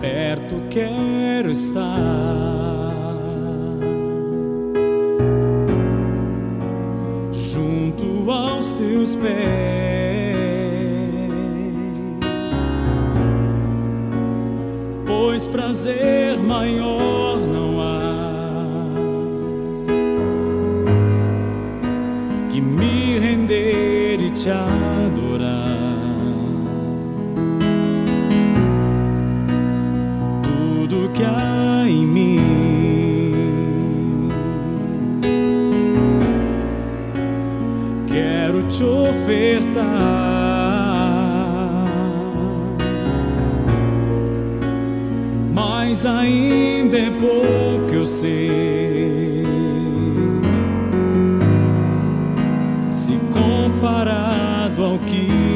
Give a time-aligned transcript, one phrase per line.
[0.00, 3.16] perto quero estar.
[7.32, 9.38] Junto aos teus pés,
[15.06, 18.18] pois prazer maior não há
[22.50, 25.77] que me render e te adorar.
[31.14, 32.40] Que há em mim,
[38.06, 40.28] quero te ofertar.
[45.52, 49.44] Mas ainda é pouco eu sei.
[52.90, 55.47] Se comparado ao que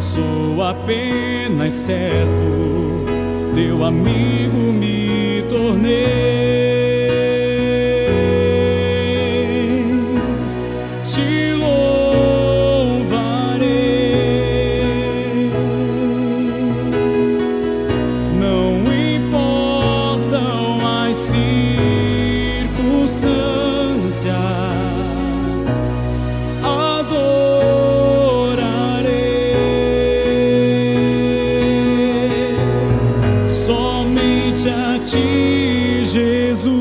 [0.00, 3.04] sou apenas servo,
[3.54, 6.60] teu amigo me tornei.
[11.04, 11.70] Te louvarei.
[18.38, 18.82] Não
[19.14, 23.49] importam as circunstâncias,
[36.12, 36.72] Jesus.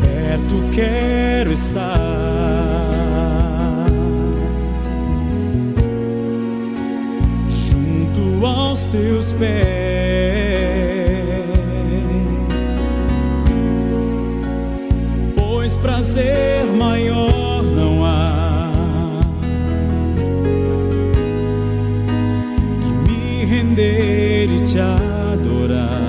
[0.00, 2.36] Perto quero estar.
[7.48, 9.56] junto aos teus pés.
[15.34, 17.45] Pois prazer maior
[23.66, 26.06] render e te adorar.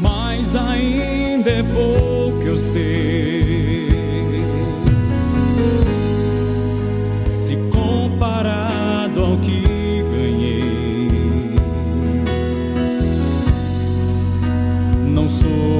[0.00, 3.35] Mas ainda é pouco eu sei.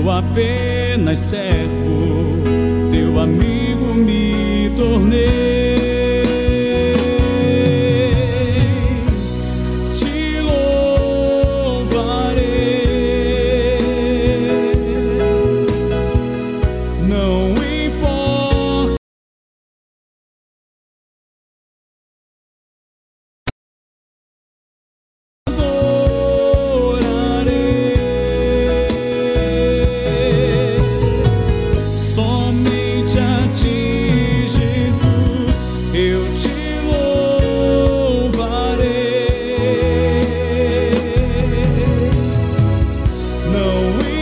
[0.07, 2.39] Sou apenas servo,
[2.93, 5.56] teu amigo me tornei.